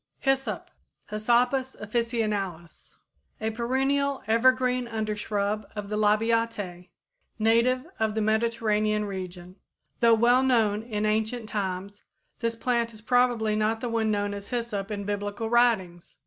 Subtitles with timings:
[0.21, 0.71] =Hyssop=
[1.11, 2.95] (Hyssopus officinalis,
[3.39, 6.89] Linn.), a perennial evergreen undershrub of the Labiatæ,
[7.37, 9.57] native of the Mediterranean region.
[9.99, 12.01] Though well known in ancient times,
[12.39, 16.15] this plant is probably not the one known as hyssop in Biblical writings.